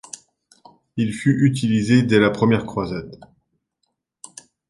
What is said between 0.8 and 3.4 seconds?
Il fut utilisé dès la première croisade.